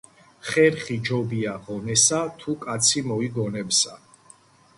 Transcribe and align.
ხერხი 0.47 0.95
ჯობია 1.09 1.53
ღონესა 1.67 2.23
თუ 2.41 2.57
კაცი 2.65 3.05
მოიგონებსა 3.13 3.95